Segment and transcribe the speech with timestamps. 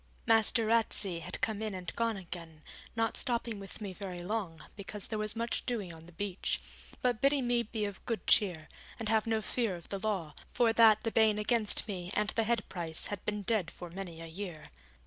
[0.25, 2.63] Master Ratsey had come in and gone again,
[2.95, 6.59] not stopping with me very long, because there was much doing on the beach;
[7.03, 8.67] but bidding me be of good cheer,
[8.97, 12.45] and have no fear of the law; for that the ban against me and the
[12.45, 14.71] head price had been dead for many a year.